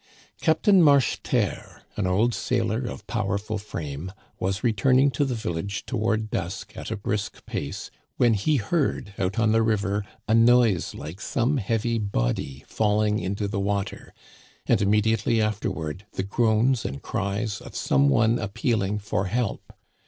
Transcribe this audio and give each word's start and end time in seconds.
Captain 0.41 0.81
Marcheterre, 0.81 1.83
an 1.95 2.07
old 2.07 2.33
sailor 2.33 2.85
of 2.87 3.05
powerful 3.05 3.59
frame, 3.59 4.11
was 4.39 4.63
returning 4.63 5.11
to 5.11 5.23
the 5.23 5.35
village 5.35 5.85
toward 5.85 6.31
dusk 6.31 6.75
at 6.75 6.89
a 6.89 6.95
brisk 6.97 7.45
pace, 7.45 7.91
when 8.17 8.33
he 8.33 8.55
heard 8.55 9.13
out 9.19 9.37
on 9.37 9.51
the 9.51 9.61
river 9.61 10.03
a 10.27 10.33
noise 10.33 10.95
like 10.95 11.21
some 11.21 11.57
heavy 11.57 11.99
body 11.99 12.63
falling 12.67 13.19
into 13.19 13.47
the 13.47 13.59
water, 13.59 14.11
and 14.65 14.81
immediately 14.81 15.39
afterward 15.39 16.07
the 16.13 16.23
groans 16.23 16.83
and 16.83 17.03
cries 17.03 17.61
of 17.61 17.75
some 17.75 18.09
one 18.09 18.39
appealing 18.39 18.97
for 18.97 19.25
help. 19.27 19.71